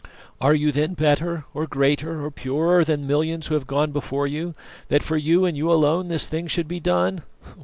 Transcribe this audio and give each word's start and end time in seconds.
Are 0.41 0.55
you 0.55 0.71
then 0.71 0.95
better, 0.95 1.45
or 1.53 1.67
greater, 1.67 2.25
or 2.25 2.31
purer 2.31 2.83
than 2.83 3.05
millions 3.05 3.45
who 3.45 3.53
have 3.53 3.67
gone 3.67 3.91
before 3.91 4.25
you, 4.25 4.55
that 4.87 5.03
for 5.03 5.15
you 5.15 5.45
and 5.45 5.55
you 5.55 5.71
alone 5.71 6.07
this 6.07 6.27
thing 6.27 6.47
should 6.47 6.67
be 6.67 6.79
done? 6.79 7.21